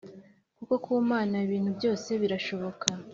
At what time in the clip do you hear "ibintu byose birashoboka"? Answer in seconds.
1.45-2.85